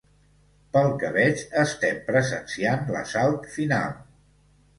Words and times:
Pel 0.77 0.87
que 1.03 1.11
veig, 1.17 1.43
estem 1.63 1.99
presenciant 2.07 2.89
l’assalt 2.97 3.47
final. 3.59 3.95